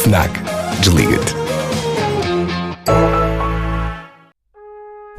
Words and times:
FNAC. 0.00 0.30
Desliga-te. 0.80 1.34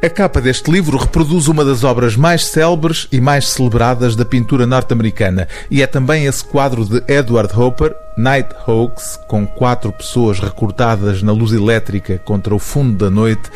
A 0.02 0.10
capa 0.10 0.40
deste 0.40 0.72
livro 0.72 0.98
reproduz 0.98 1.46
uma 1.46 1.64
das 1.64 1.84
obras 1.84 2.16
mais 2.16 2.44
célebres 2.46 3.06
e 3.12 3.20
mais 3.20 3.48
celebradas 3.48 4.16
da 4.16 4.24
pintura 4.24 4.66
norte-americana 4.66 5.46
e 5.70 5.82
é 5.82 5.86
também 5.86 6.26
esse 6.26 6.44
quadro 6.44 6.84
de 6.84 7.00
Edward 7.06 7.56
Hopper, 7.56 7.94
Nighthawks, 8.18 9.20
com 9.28 9.46
quatro 9.46 9.92
pessoas 9.92 10.40
recortadas 10.40 11.22
na 11.22 11.30
luz 11.30 11.52
elétrica 11.52 12.18
contra 12.18 12.52
o 12.52 12.58
fundo 12.58 13.04
da 13.04 13.08
noite, 13.08 13.50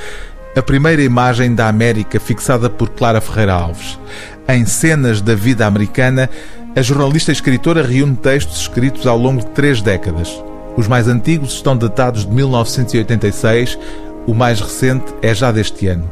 a 0.57 0.63
primeira 0.63 1.03
imagem 1.03 1.57
da 1.57 1.67
América 1.67 2.21
fixada 2.21 2.71
por 2.71 2.91
Clara 2.91 3.21
Ferreira 3.21 3.55
Alves. 3.55 3.99
Em 4.49 4.65
Cenas 4.65 5.21
da 5.21 5.35
Vida 5.35 5.67
Americana, 5.67 6.31
a 6.77 6.83
jornalista 6.83 7.33
e 7.33 7.35
escritora 7.35 7.83
reúne 7.83 8.15
textos 8.15 8.61
escritos 8.61 9.09
ao 9.09 9.19
longo 9.19 9.41
de 9.41 9.47
três 9.47 9.83
décadas. 9.83 10.41
Os 10.77 10.87
mais 10.87 11.09
antigos 11.09 11.55
estão 11.55 11.77
datados 11.77 12.27
de 12.27 12.33
1986, 12.33 13.79
o 14.27 14.35
mais 14.35 14.61
recente 14.61 15.05
é 15.23 15.35
já 15.35 15.51
deste 15.51 15.87
ano. 15.87 16.11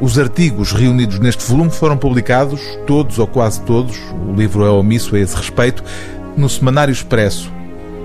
Os 0.00 0.18
artigos 0.18 0.72
reunidos 0.72 1.18
neste 1.18 1.44
volume 1.44 1.70
foram 1.70 1.96
publicados, 1.96 2.60
todos 2.86 3.18
ou 3.18 3.26
quase 3.26 3.60
todos, 3.62 3.98
o 4.26 4.32
livro 4.32 4.64
é 4.64 4.70
omisso 4.70 5.14
a 5.14 5.18
esse 5.18 5.36
respeito, 5.36 5.84
no 6.36 6.48
Semanário 6.48 6.92
Expresso. 6.92 7.52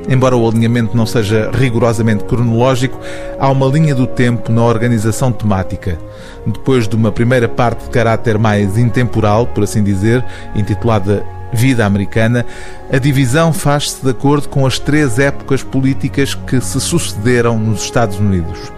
Embora 0.09 0.35
o 0.35 0.45
alinhamento 0.45 0.97
não 0.97 1.05
seja 1.05 1.49
rigorosamente 1.53 2.25
cronológico, 2.25 2.99
há 3.39 3.49
uma 3.49 3.67
linha 3.67 3.95
do 3.95 4.05
tempo 4.05 4.51
na 4.51 4.61
organização 4.61 5.31
temática. 5.31 5.97
Depois 6.45 6.87
de 6.87 6.95
uma 6.97 7.11
primeira 7.11 7.47
parte 7.47 7.85
de 7.85 7.89
caráter 7.89 8.37
mais 8.37 8.77
intemporal, 8.77 9.47
por 9.47 9.63
assim 9.63 9.81
dizer, 9.81 10.25
intitulada 10.53 11.23
Vida 11.53 11.85
Americana, 11.85 12.45
a 12.91 12.97
divisão 12.97 13.53
faz-se 13.53 14.03
de 14.03 14.09
acordo 14.09 14.49
com 14.49 14.65
as 14.65 14.79
três 14.79 15.19
épocas 15.19 15.61
políticas 15.61 16.33
que 16.33 16.59
se 16.59 16.81
sucederam 16.81 17.59
nos 17.59 17.83
Estados 17.83 18.19
Unidos. 18.19 18.71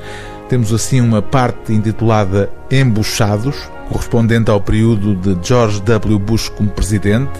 Temos 0.49 0.73
assim 0.73 1.01
uma 1.01 1.21
parte 1.21 1.73
intitulada 1.73 2.51
Embuchados, 2.69 3.55
correspondente 3.89 4.51
ao 4.51 4.61
período 4.61 5.15
de 5.15 5.47
George 5.47 5.81
W. 5.81 6.19
Bush 6.19 6.49
como 6.49 6.69
presidente. 6.69 7.31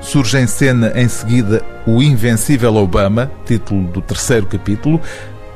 Surge 0.00 0.38
em 0.38 0.46
cena 0.46 0.92
em 0.94 1.08
seguida 1.08 1.62
o 1.86 2.02
Invencível 2.02 2.76
Obama, 2.76 3.30
título 3.44 3.88
do 3.88 4.00
terceiro 4.00 4.46
capítulo, 4.46 5.00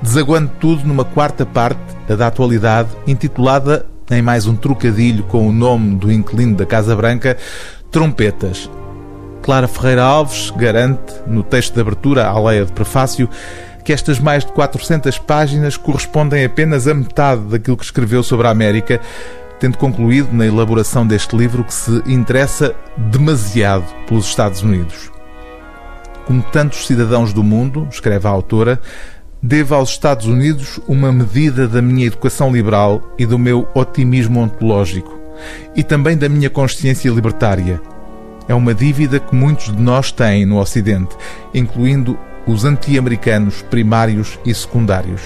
desaguando 0.02 0.50
tudo 0.58 0.86
numa 0.86 1.04
quarta 1.04 1.46
parte, 1.46 1.80
a 2.08 2.14
da 2.14 2.26
atualidade, 2.26 2.88
intitulada, 3.06 3.86
em 4.10 4.22
mais 4.22 4.46
um 4.46 4.56
trocadilho 4.56 5.22
com 5.24 5.46
o 5.46 5.52
nome 5.52 5.96
do 5.96 6.10
inquilino 6.10 6.56
da 6.56 6.64
Casa 6.64 6.96
Branca, 6.96 7.36
Trompetas. 7.90 8.70
Clara 9.48 9.66
Ferreira 9.66 10.02
Alves 10.02 10.50
garante, 10.50 11.14
no 11.26 11.42
texto 11.42 11.72
de 11.72 11.80
abertura 11.80 12.26
à 12.26 12.38
leia 12.38 12.66
de 12.66 12.72
prefácio, 12.72 13.30
que 13.82 13.94
estas 13.94 14.20
mais 14.20 14.44
de 14.44 14.52
400 14.52 15.18
páginas 15.20 15.74
correspondem 15.74 16.44
apenas 16.44 16.86
a 16.86 16.92
metade 16.92 17.40
daquilo 17.44 17.78
que 17.78 17.84
escreveu 17.84 18.22
sobre 18.22 18.46
a 18.46 18.50
América, 18.50 19.00
tendo 19.58 19.78
concluído 19.78 20.28
na 20.34 20.44
elaboração 20.44 21.06
deste 21.06 21.34
livro 21.34 21.64
que 21.64 21.72
se 21.72 22.02
interessa 22.04 22.74
demasiado 22.94 23.86
pelos 24.06 24.26
Estados 24.26 24.62
Unidos. 24.62 25.10
Como 26.26 26.42
tantos 26.42 26.86
cidadãos 26.86 27.32
do 27.32 27.42
mundo, 27.42 27.88
escreve 27.90 28.28
a 28.28 28.30
autora, 28.30 28.78
devo 29.42 29.74
aos 29.74 29.88
Estados 29.88 30.26
Unidos 30.26 30.78
uma 30.86 31.10
medida 31.10 31.66
da 31.66 31.80
minha 31.80 32.06
educação 32.06 32.52
liberal 32.52 33.14
e 33.18 33.24
do 33.24 33.38
meu 33.38 33.66
otimismo 33.72 34.40
ontológico, 34.40 35.18
e 35.74 35.82
também 35.82 36.18
da 36.18 36.28
minha 36.28 36.50
consciência 36.50 37.08
libertária. 37.08 37.80
É 38.48 38.54
uma 38.54 38.74
dívida 38.74 39.20
que 39.20 39.34
muitos 39.34 39.66
de 39.66 39.80
nós 39.80 40.10
têm 40.10 40.46
no 40.46 40.58
Ocidente, 40.58 41.14
incluindo 41.52 42.18
os 42.46 42.64
anti-americanos 42.64 43.62
primários 43.62 44.38
e 44.44 44.54
secundários. 44.54 45.20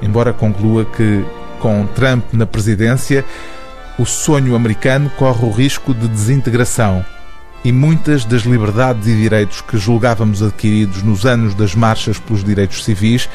Embora 0.00 0.32
conclua 0.32 0.84
que, 0.84 1.24
com 1.58 1.84
Trump 1.86 2.24
na 2.32 2.46
presidência, 2.46 3.24
o 3.98 4.06
sonho 4.06 4.54
americano 4.54 5.10
corre 5.18 5.44
o 5.44 5.50
risco 5.50 5.92
de 5.92 6.06
desintegração 6.06 7.04
e 7.64 7.72
muitas 7.72 8.24
das 8.24 8.42
liberdades 8.42 9.08
e 9.08 9.16
direitos 9.16 9.60
que 9.60 9.76
julgávamos 9.76 10.42
adquiridos 10.42 11.02
nos 11.02 11.26
anos 11.26 11.54
das 11.54 11.74
marchas 11.74 12.18
pelos 12.18 12.44
direitos 12.44 12.84
civis 12.84 13.28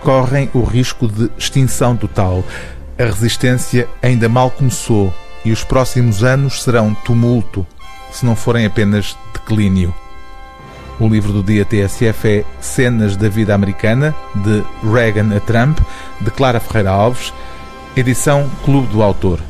correm 0.00 0.50
o 0.52 0.62
risco 0.62 1.06
de 1.06 1.30
extinção 1.38 1.96
total. 1.96 2.44
A 2.98 3.04
resistência 3.04 3.88
ainda 4.02 4.28
mal 4.28 4.50
começou 4.50 5.14
e 5.44 5.52
os 5.52 5.62
próximos 5.62 6.24
anos 6.24 6.62
serão 6.62 6.94
tumulto, 6.94 7.64
se 8.10 8.24
não 8.24 8.36
forem 8.36 8.66
apenas 8.66 9.16
declínio. 9.32 9.94
O 11.00 11.08
livro 11.08 11.32
do 11.32 11.42
dia 11.42 11.64
TSF 11.64 12.28
é 12.28 12.44
Cenas 12.60 13.16
da 13.16 13.28
Vida 13.28 13.54
Americana, 13.54 14.14
de 14.34 14.64
Reagan 14.82 15.36
a 15.36 15.40
Trump, 15.40 15.78
de 16.20 16.30
Clara 16.30 16.58
Ferreira 16.58 16.90
Alves, 16.90 17.32
edição 17.96 18.50
Clube 18.64 18.88
do 18.88 19.02
Autor. 19.02 19.40